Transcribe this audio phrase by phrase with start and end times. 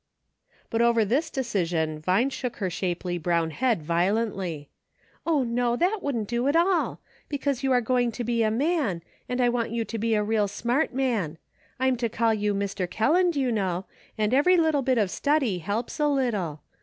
[0.71, 4.67] But over this decision Vine shook her shapely brown head violently."
[5.27, 5.75] O, no!
[5.75, 9.49] that wouldn't do at all; because you are going to be a man, and I
[9.49, 11.37] want you to be a real smart man.
[11.79, 12.89] I'm to call you Mr.
[12.89, 13.85] Kelland, you know,
[14.17, 16.61] and every little bit of study helps a little.